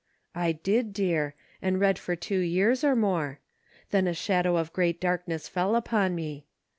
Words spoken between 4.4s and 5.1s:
of great